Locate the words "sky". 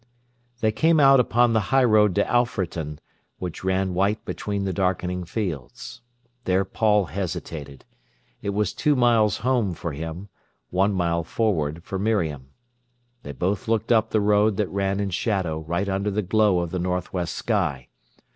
17.35-17.89